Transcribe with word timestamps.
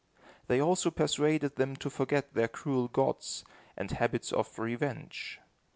They 0.47 0.59
also 0.59 0.89
persuaded 0.89 1.57
them 1.57 1.75
to 1.75 1.87
forget 1.91 2.33
their 2.33 2.47
cruel 2.47 2.87
gods 2.87 3.45
and 3.77 3.91
habits 3.91 4.33
of 4.33 4.57
revenge. 4.57 5.39